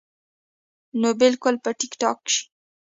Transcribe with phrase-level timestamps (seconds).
[0.99, 2.41] نو بالکل به ټيک ټاک شي-